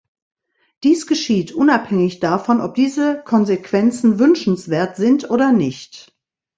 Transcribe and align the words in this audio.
Dies 0.83 1.05
geschieht 1.05 1.51
unabhängig 1.51 2.19
davon, 2.19 2.59
ob 2.59 2.73
diese 2.73 3.21
Konsequenzen 3.23 4.17
wünschenswert 4.17 4.95
sind 4.97 5.29
oder 5.29 5.51
nicht. 5.51 6.17